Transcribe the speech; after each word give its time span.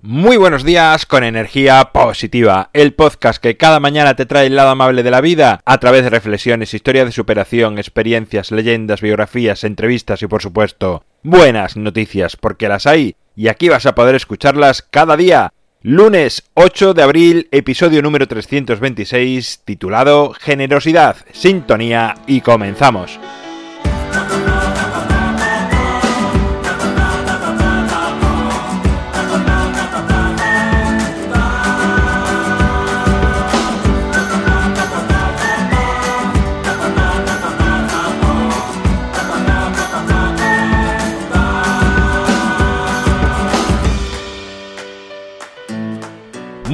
Muy 0.00 0.36
buenos 0.36 0.62
días 0.62 1.06
con 1.06 1.24
energía 1.24 1.90
positiva, 1.92 2.70
el 2.72 2.94
podcast 2.94 3.42
que 3.42 3.56
cada 3.56 3.80
mañana 3.80 4.14
te 4.14 4.26
trae 4.26 4.46
el 4.46 4.54
lado 4.54 4.68
amable 4.68 5.02
de 5.02 5.10
la 5.10 5.20
vida 5.20 5.60
a 5.64 5.78
través 5.78 6.04
de 6.04 6.10
reflexiones, 6.10 6.72
historias 6.72 7.06
de 7.06 7.10
superación, 7.10 7.78
experiencias, 7.78 8.52
leyendas, 8.52 9.00
biografías, 9.00 9.64
entrevistas 9.64 10.22
y 10.22 10.28
por 10.28 10.40
supuesto 10.40 11.02
buenas 11.24 11.76
noticias 11.76 12.36
porque 12.36 12.68
las 12.68 12.86
hay 12.86 13.16
y 13.34 13.48
aquí 13.48 13.68
vas 13.68 13.86
a 13.86 13.96
poder 13.96 14.14
escucharlas 14.14 14.82
cada 14.82 15.16
día. 15.16 15.52
Lunes 15.82 16.44
8 16.54 16.94
de 16.94 17.02
abril, 17.02 17.48
episodio 17.50 18.00
número 18.00 18.28
326, 18.28 19.62
titulado 19.64 20.32
Generosidad, 20.32 21.16
Sintonía 21.32 22.14
y 22.28 22.40
comenzamos. 22.40 23.18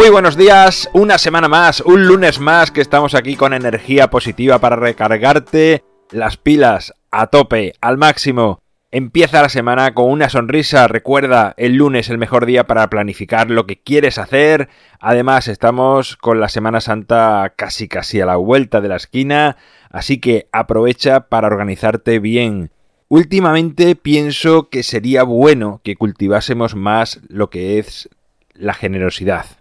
Muy 0.00 0.08
buenos 0.08 0.38
días, 0.38 0.88
una 0.94 1.18
semana 1.18 1.46
más, 1.46 1.82
un 1.82 2.06
lunes 2.06 2.40
más 2.40 2.70
que 2.70 2.80
estamos 2.80 3.14
aquí 3.14 3.36
con 3.36 3.52
energía 3.52 4.08
positiva 4.08 4.58
para 4.58 4.74
recargarte 4.76 5.84
las 6.10 6.38
pilas 6.38 6.94
a 7.10 7.26
tope, 7.26 7.74
al 7.82 7.98
máximo. 7.98 8.62
Empieza 8.90 9.42
la 9.42 9.50
semana 9.50 9.92
con 9.92 10.10
una 10.10 10.30
sonrisa, 10.30 10.88
recuerda, 10.88 11.52
el 11.58 11.74
lunes 11.74 12.08
el 12.08 12.16
mejor 12.16 12.46
día 12.46 12.66
para 12.66 12.88
planificar 12.88 13.50
lo 13.50 13.66
que 13.66 13.82
quieres 13.82 14.16
hacer. 14.16 14.70
Además, 15.00 15.48
estamos 15.48 16.16
con 16.16 16.40
la 16.40 16.48
Semana 16.48 16.80
Santa 16.80 17.52
casi 17.54 17.86
casi 17.86 18.22
a 18.22 18.26
la 18.26 18.36
vuelta 18.36 18.80
de 18.80 18.88
la 18.88 18.96
esquina, 18.96 19.58
así 19.90 20.18
que 20.18 20.48
aprovecha 20.50 21.28
para 21.28 21.48
organizarte 21.48 22.20
bien. 22.20 22.70
Últimamente 23.08 23.96
pienso 23.96 24.70
que 24.70 24.82
sería 24.82 25.24
bueno 25.24 25.82
que 25.84 25.96
cultivásemos 25.96 26.74
más 26.74 27.20
lo 27.28 27.50
que 27.50 27.78
es 27.78 28.08
la 28.54 28.72
generosidad 28.72 29.59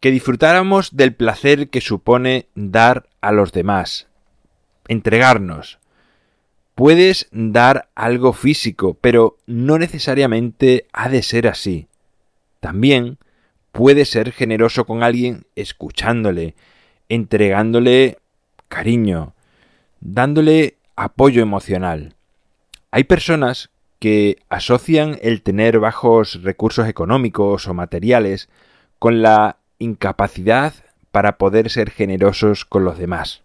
que 0.00 0.10
disfrutáramos 0.10 0.96
del 0.96 1.14
placer 1.14 1.68
que 1.68 1.80
supone 1.80 2.48
dar 2.54 3.08
a 3.20 3.32
los 3.32 3.52
demás, 3.52 4.08
entregarnos. 4.88 5.78
Puedes 6.74 7.28
dar 7.32 7.88
algo 7.94 8.32
físico, 8.32 8.98
pero 9.00 9.38
no 9.46 9.78
necesariamente 9.78 10.86
ha 10.92 11.08
de 11.08 11.22
ser 11.22 11.48
así. 11.48 11.88
También 12.60 13.18
puedes 13.72 14.10
ser 14.10 14.32
generoso 14.32 14.84
con 14.84 15.02
alguien 15.02 15.46
escuchándole, 15.54 16.54
entregándole 17.08 18.18
cariño, 18.68 19.34
dándole 20.00 20.76
apoyo 20.96 21.42
emocional. 21.42 22.14
Hay 22.90 23.04
personas 23.04 23.70
que 23.98 24.38
asocian 24.48 25.18
el 25.22 25.42
tener 25.42 25.78
bajos 25.78 26.42
recursos 26.42 26.88
económicos 26.88 27.66
o 27.66 27.74
materiales 27.74 28.48
con 28.98 29.22
la 29.22 29.58
incapacidad 29.78 30.74
para 31.10 31.38
poder 31.38 31.70
ser 31.70 31.90
generosos 31.90 32.64
con 32.64 32.84
los 32.84 32.98
demás. 32.98 33.42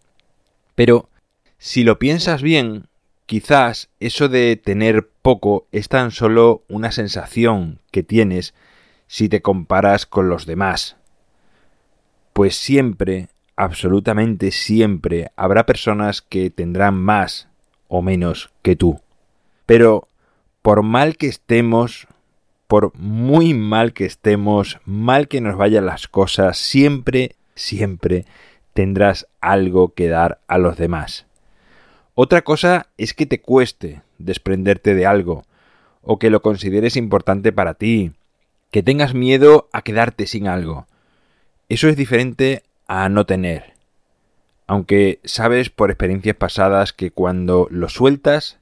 Pero, 0.75 1.09
si 1.57 1.83
lo 1.83 1.99
piensas 1.99 2.41
bien, 2.41 2.87
quizás 3.25 3.89
eso 3.99 4.29
de 4.29 4.55
tener 4.57 5.09
poco 5.21 5.67
es 5.71 5.87
tan 5.87 6.11
solo 6.11 6.63
una 6.67 6.91
sensación 6.91 7.79
que 7.91 8.03
tienes 8.03 8.53
si 9.07 9.29
te 9.29 9.41
comparas 9.41 10.05
con 10.05 10.27
los 10.27 10.45
demás. 10.45 10.97
Pues 12.33 12.55
siempre, 12.55 13.27
absolutamente 13.55 14.51
siempre, 14.51 15.31
habrá 15.35 15.65
personas 15.65 16.21
que 16.21 16.49
tendrán 16.49 16.95
más 16.95 17.47
o 17.87 18.01
menos 18.01 18.51
que 18.61 18.75
tú. 18.75 19.01
Pero, 19.65 20.07
por 20.61 20.83
mal 20.83 21.17
que 21.17 21.27
estemos, 21.27 22.07
por 22.71 22.97
muy 22.97 23.53
mal 23.53 23.91
que 23.91 24.05
estemos, 24.05 24.79
mal 24.85 25.27
que 25.27 25.41
nos 25.41 25.57
vayan 25.57 25.85
las 25.85 26.07
cosas, 26.07 26.57
siempre, 26.57 27.35
siempre 27.53 28.23
tendrás 28.71 29.27
algo 29.41 29.93
que 29.93 30.07
dar 30.07 30.39
a 30.47 30.57
los 30.57 30.77
demás. 30.77 31.25
Otra 32.15 32.43
cosa 32.43 32.87
es 32.97 33.13
que 33.13 33.25
te 33.25 33.41
cueste 33.41 34.03
desprenderte 34.19 34.95
de 34.95 35.05
algo, 35.05 35.43
o 36.01 36.17
que 36.17 36.29
lo 36.29 36.41
consideres 36.41 36.95
importante 36.95 37.51
para 37.51 37.73
ti, 37.73 38.13
que 38.71 38.81
tengas 38.81 39.13
miedo 39.13 39.67
a 39.73 39.81
quedarte 39.81 40.25
sin 40.25 40.47
algo. 40.47 40.87
Eso 41.67 41.89
es 41.89 41.97
diferente 41.97 42.63
a 42.87 43.09
no 43.09 43.25
tener. 43.25 43.73
Aunque 44.65 45.19
sabes 45.25 45.69
por 45.69 45.91
experiencias 45.91 46.37
pasadas 46.37 46.93
que 46.93 47.11
cuando 47.11 47.67
lo 47.69 47.89
sueltas 47.89 48.59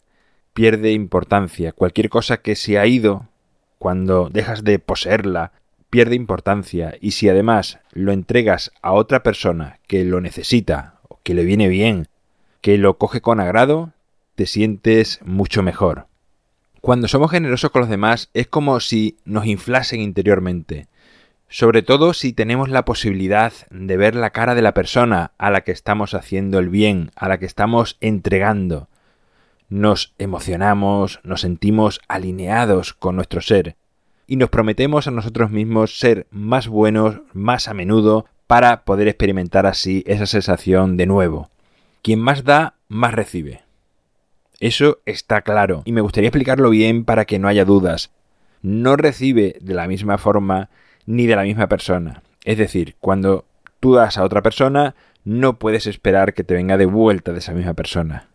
pierde 0.56 0.94
importancia. 0.94 1.74
Cualquier 1.74 2.10
cosa 2.10 2.38
que 2.38 2.56
se 2.56 2.80
ha 2.80 2.88
ido 2.88 3.30
cuando 3.80 4.30
dejas 4.30 4.64
de 4.64 4.78
poseerla, 4.78 5.54
pierde 5.90 6.16
importancia 6.16 6.96
y 7.00 7.12
si 7.12 7.30
además 7.30 7.80
lo 7.92 8.12
entregas 8.12 8.72
a 8.82 8.92
otra 8.92 9.24
persona 9.24 9.80
que 9.88 10.04
lo 10.04 10.22
necesita 10.22 11.00
o 11.08 11.20
que 11.24 11.34
le 11.34 11.46
viene 11.46 11.70
bien, 11.70 12.08
que 12.62 12.78
lo 12.78 12.98
coge 12.98 13.22
con 13.22 13.40
agrado, 13.40 13.94
te 14.36 14.46
sientes 14.46 15.20
mucho 15.24 15.64
mejor. 15.64 16.08
Cuando 16.82 17.08
somos 17.08 17.32
generosos 17.32 17.72
con 17.72 17.82
los 17.82 17.90
demás 17.90 18.30
es 18.34 18.48
como 18.48 18.80
si 18.82 19.18
nos 19.26 19.46
inflasen 19.46 20.02
interiormente, 20.02 20.88
sobre 21.48 21.82
todo 21.82 22.14
si 22.14 22.34
tenemos 22.34 22.70
la 22.70 22.86
posibilidad 22.86 23.54
de 23.72 23.98
ver 23.98 24.14
la 24.14 24.30
cara 24.30 24.56
de 24.56 24.62
la 24.62 24.74
persona 24.74 25.32
a 25.38 25.50
la 25.50 25.62
que 25.62 25.72
estamos 25.72 26.14
haciendo 26.14 26.60
el 26.60 26.70
bien, 26.70 27.12
a 27.16 27.30
la 27.30 27.40
que 27.40 27.46
estamos 27.46 27.98
entregando 28.02 28.89
nos 29.70 30.14
emocionamos, 30.18 31.20
nos 31.24 31.42
sentimos 31.42 32.02
alineados 32.08 32.94
con 32.94 33.16
nuestro 33.16 33.42
ser 33.42 33.76
y 34.28 34.36
nos 34.36 34.50
prometemos 34.50 35.08
a 35.08 35.12
nosotros 35.12 35.52
mismos 35.52 35.98
ser 35.98 36.28
más 36.32 36.68
buenos 36.68 37.22
más 37.34 37.68
a 37.68 37.74
menudo 37.74 38.26
para 38.48 38.84
poder 38.84 39.08
experimentar 39.08 39.66
así 39.66 40.04
esa 40.08 40.26
sensación 40.26 40.98
de 40.98 41.06
nuevo. 41.06 41.50
Quien 42.02 42.20
más 42.20 42.44
da, 42.44 42.76
más 42.88 43.14
recibe. 43.14 43.62
Eso 44.60 45.00
está 45.06 45.42
claro 45.42 45.84
y 45.86 45.92
me 45.92 46.02
gustaría 46.02 46.30
explicarlo 46.30 46.70
bien 46.72 47.06
para 47.06 47.26
que 47.26 47.40
no 47.40 47.48
haya 47.48 47.64
dudas. 47.64 48.12
No 48.62 48.98
recibe 48.98 49.58
de 49.62 49.74
la 49.74 49.88
misma 49.88 50.18
forma 50.18 50.70
ni 51.06 51.28
de 51.28 51.36
la 51.36 51.44
misma 51.44 51.68
persona. 51.68 52.24
Es 52.44 52.58
decir, 52.58 52.96
cuando 53.00 53.46
tú 53.80 53.94
das 53.94 54.18
a 54.18 54.24
otra 54.24 54.42
persona, 54.42 54.96
no 55.24 55.60
puedes 55.60 55.88
esperar 55.88 56.34
que 56.34 56.44
te 56.44 56.56
venga 56.56 56.78
de 56.78 56.86
vuelta 56.86 57.32
de 57.32 57.40
esa 57.40 57.54
misma 57.54 57.74
persona. 57.74 58.28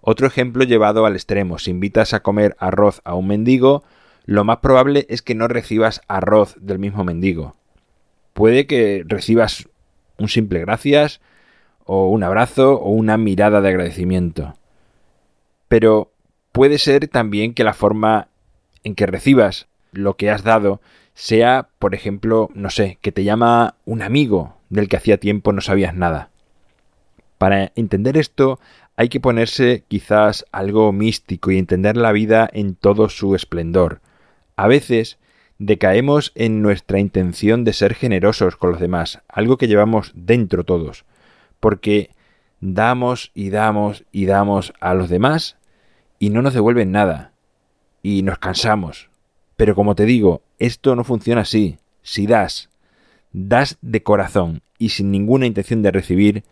Otro 0.00 0.26
ejemplo 0.26 0.64
llevado 0.64 1.06
al 1.06 1.14
extremo, 1.14 1.58
si 1.58 1.70
invitas 1.70 2.14
a 2.14 2.20
comer 2.20 2.56
arroz 2.58 3.00
a 3.04 3.14
un 3.14 3.26
mendigo, 3.26 3.84
lo 4.24 4.44
más 4.44 4.58
probable 4.58 5.06
es 5.08 5.22
que 5.22 5.34
no 5.34 5.48
recibas 5.48 6.02
arroz 6.06 6.56
del 6.60 6.78
mismo 6.78 7.04
mendigo. 7.04 7.56
Puede 8.32 8.66
que 8.66 9.04
recibas 9.06 9.68
un 10.18 10.28
simple 10.28 10.60
gracias, 10.60 11.20
o 11.84 12.08
un 12.08 12.22
abrazo, 12.22 12.74
o 12.74 12.90
una 12.90 13.16
mirada 13.16 13.60
de 13.60 13.68
agradecimiento. 13.70 14.54
Pero 15.68 16.12
puede 16.52 16.78
ser 16.78 17.08
también 17.08 17.54
que 17.54 17.64
la 17.64 17.72
forma 17.72 18.28
en 18.84 18.94
que 18.94 19.06
recibas 19.06 19.68
lo 19.92 20.16
que 20.16 20.30
has 20.30 20.44
dado 20.44 20.80
sea, 21.14 21.68
por 21.78 21.94
ejemplo, 21.94 22.50
no 22.54 22.70
sé, 22.70 22.98
que 23.00 23.12
te 23.12 23.24
llama 23.24 23.76
un 23.84 24.02
amigo 24.02 24.56
del 24.68 24.88
que 24.88 24.96
hacía 24.96 25.18
tiempo 25.18 25.52
no 25.52 25.60
sabías 25.60 25.94
nada. 25.94 26.30
Para 27.38 27.72
entender 27.76 28.16
esto 28.16 28.58
hay 28.96 29.08
que 29.08 29.20
ponerse 29.20 29.84
quizás 29.86 30.44
algo 30.50 30.92
místico 30.92 31.50
y 31.52 31.58
entender 31.58 31.96
la 31.96 32.12
vida 32.12 32.48
en 32.52 32.74
todo 32.74 33.08
su 33.08 33.36
esplendor. 33.36 34.00
A 34.56 34.66
veces 34.66 35.18
decaemos 35.58 36.32
en 36.34 36.62
nuestra 36.62 36.98
intención 36.98 37.64
de 37.64 37.72
ser 37.72 37.94
generosos 37.94 38.56
con 38.56 38.70
los 38.70 38.80
demás, 38.80 39.22
algo 39.28 39.56
que 39.56 39.68
llevamos 39.68 40.12
dentro 40.14 40.64
todos, 40.64 41.04
porque 41.60 42.10
damos 42.60 43.30
y 43.34 43.50
damos 43.50 44.04
y 44.10 44.26
damos 44.26 44.72
a 44.80 44.94
los 44.94 45.08
demás 45.08 45.56
y 46.18 46.30
no 46.30 46.42
nos 46.42 46.54
devuelven 46.54 46.90
nada, 46.90 47.32
y 48.02 48.22
nos 48.22 48.38
cansamos. 48.38 49.10
Pero 49.56 49.74
como 49.74 49.94
te 49.94 50.04
digo, 50.04 50.42
esto 50.58 50.96
no 50.96 51.04
funciona 51.04 51.42
así. 51.42 51.78
Si 52.02 52.26
das, 52.26 52.70
das 53.32 53.78
de 53.80 54.02
corazón 54.02 54.62
y 54.78 54.90
sin 54.90 55.10
ninguna 55.10 55.46
intención 55.46 55.82
de 55.82 55.90
recibir, 55.90 56.44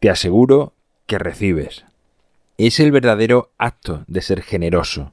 te 0.00 0.10
aseguro 0.10 0.74
que 1.06 1.18
recibes. 1.18 1.84
Es 2.56 2.78
el 2.78 2.92
verdadero 2.92 3.50
acto 3.58 4.04
de 4.06 4.22
ser 4.22 4.42
generoso, 4.42 5.12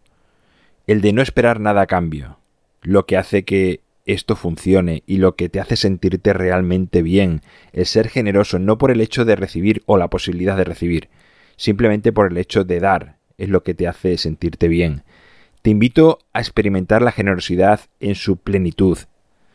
el 0.85 1.01
de 1.01 1.13
no 1.13 1.21
esperar 1.21 1.59
nada 1.59 1.81
a 1.81 1.87
cambio, 1.87 2.37
lo 2.81 3.05
que 3.05 3.17
hace 3.17 3.45
que 3.45 3.81
esto 4.05 4.35
funcione 4.35 5.01
y 5.07 5.17
lo 5.17 5.35
que 5.35 5.49
te 5.49 5.59
hace 5.59 5.75
sentirte 5.75 6.33
realmente 6.33 7.01
bien, 7.01 7.41
el 7.73 7.87
ser 7.87 8.09
generoso 8.09 8.59
no 8.59 8.77
por 8.77 8.91
el 8.91 9.01
hecho 9.01 9.25
de 9.25 9.35
recibir 9.35 9.81
o 9.87 9.97
la 9.97 10.09
posibilidad 10.09 10.55
de 10.55 10.65
recibir, 10.65 11.09
simplemente 11.55 12.11
por 12.11 12.31
el 12.31 12.37
hecho 12.37 12.63
de 12.63 12.79
dar, 12.79 13.17
es 13.39 13.49
lo 13.49 13.63
que 13.63 13.73
te 13.73 13.87
hace 13.87 14.17
sentirte 14.19 14.67
bien. 14.67 15.03
Te 15.63 15.71
invito 15.71 16.19
a 16.31 16.39
experimentar 16.39 17.01
la 17.01 17.11
generosidad 17.11 17.81
en 17.99 18.13
su 18.13 18.37
plenitud, 18.37 18.99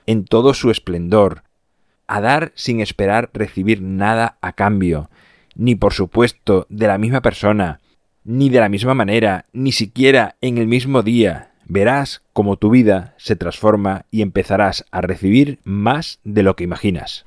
en 0.06 0.24
todo 0.24 0.54
su 0.54 0.72
esplendor, 0.72 1.44
a 2.10 2.20
dar 2.20 2.50
sin 2.56 2.80
esperar 2.80 3.30
recibir 3.32 3.80
nada 3.82 4.36
a 4.40 4.52
cambio, 4.52 5.10
ni 5.54 5.76
por 5.76 5.92
supuesto 5.92 6.66
de 6.68 6.88
la 6.88 6.98
misma 6.98 7.22
persona, 7.22 7.78
ni 8.24 8.50
de 8.50 8.58
la 8.58 8.68
misma 8.68 8.94
manera, 8.94 9.46
ni 9.52 9.70
siquiera 9.70 10.34
en 10.40 10.58
el 10.58 10.66
mismo 10.66 11.04
día. 11.04 11.52
Verás 11.66 12.22
cómo 12.32 12.56
tu 12.56 12.70
vida 12.70 13.14
se 13.16 13.36
transforma 13.36 14.06
y 14.10 14.22
empezarás 14.22 14.84
a 14.90 15.02
recibir 15.02 15.60
más 15.62 16.18
de 16.24 16.42
lo 16.42 16.56
que 16.56 16.64
imaginas. 16.64 17.26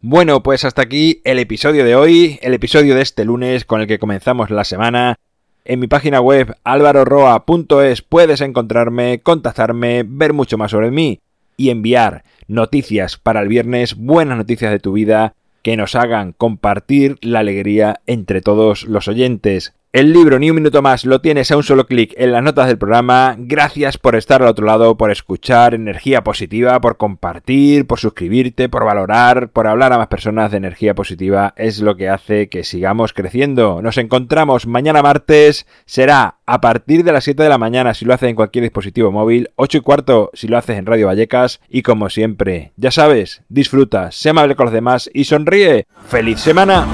Bueno, 0.00 0.42
pues 0.42 0.64
hasta 0.64 0.80
aquí 0.80 1.20
el 1.24 1.38
episodio 1.38 1.84
de 1.84 1.96
hoy, 1.96 2.38
el 2.40 2.54
episodio 2.54 2.94
de 2.94 3.02
este 3.02 3.26
lunes 3.26 3.66
con 3.66 3.82
el 3.82 3.88
que 3.88 3.98
comenzamos 3.98 4.48
la 4.48 4.64
semana. 4.64 5.16
En 5.66 5.80
mi 5.80 5.86
página 5.86 6.22
web 6.22 6.56
alvaroroa.es 6.64 8.00
puedes 8.00 8.40
encontrarme, 8.40 9.20
contactarme, 9.20 10.02
ver 10.06 10.32
mucho 10.32 10.56
más 10.56 10.70
sobre 10.70 10.90
mí 10.90 11.20
y 11.60 11.68
enviar 11.68 12.24
noticias 12.48 13.18
para 13.18 13.42
el 13.42 13.48
viernes, 13.48 13.94
buenas 13.94 14.38
noticias 14.38 14.72
de 14.72 14.78
tu 14.78 14.94
vida 14.94 15.34
que 15.60 15.76
nos 15.76 15.94
hagan 15.94 16.32
compartir 16.32 17.18
la 17.20 17.40
alegría 17.40 18.00
entre 18.06 18.40
todos 18.40 18.84
los 18.84 19.08
oyentes. 19.08 19.74
El 19.92 20.12
libro 20.12 20.38
Ni 20.38 20.50
un 20.50 20.54
minuto 20.54 20.82
más 20.82 21.04
lo 21.04 21.20
tienes 21.20 21.50
a 21.50 21.56
un 21.56 21.64
solo 21.64 21.84
clic 21.88 22.14
en 22.16 22.30
las 22.30 22.44
notas 22.44 22.68
del 22.68 22.78
programa. 22.78 23.34
Gracias 23.36 23.98
por 23.98 24.14
estar 24.14 24.40
al 24.40 24.46
otro 24.46 24.64
lado, 24.64 24.96
por 24.96 25.10
escuchar 25.10 25.74
energía 25.74 26.22
positiva, 26.22 26.80
por 26.80 26.96
compartir, 26.96 27.88
por 27.88 27.98
suscribirte, 27.98 28.68
por 28.68 28.84
valorar, 28.84 29.48
por 29.48 29.66
hablar 29.66 29.92
a 29.92 29.98
más 29.98 30.06
personas 30.06 30.52
de 30.52 30.58
energía 30.58 30.94
positiva. 30.94 31.54
Es 31.56 31.80
lo 31.80 31.96
que 31.96 32.08
hace 32.08 32.48
que 32.48 32.62
sigamos 32.62 33.12
creciendo. 33.12 33.82
Nos 33.82 33.98
encontramos 33.98 34.68
mañana 34.68 35.02
martes. 35.02 35.66
Será 35.86 36.36
a 36.46 36.60
partir 36.60 37.02
de 37.02 37.10
las 37.10 37.24
7 37.24 37.42
de 37.42 37.48
la 37.48 37.58
mañana 37.58 37.92
si 37.92 38.04
lo 38.04 38.14
haces 38.14 38.30
en 38.30 38.36
cualquier 38.36 38.62
dispositivo 38.62 39.10
móvil, 39.10 39.50
8 39.56 39.78
y 39.78 39.80
cuarto 39.80 40.30
si 40.34 40.46
lo 40.46 40.56
haces 40.56 40.78
en 40.78 40.86
Radio 40.86 41.08
Vallecas. 41.08 41.60
Y 41.68 41.82
como 41.82 42.10
siempre, 42.10 42.70
ya 42.76 42.92
sabes, 42.92 43.42
disfruta, 43.48 44.12
sé 44.12 44.28
amable 44.30 44.54
con 44.54 44.66
los 44.66 44.72
demás 44.72 45.10
y 45.12 45.24
sonríe. 45.24 45.88
¡Feliz 46.06 46.38
semana! 46.38 46.86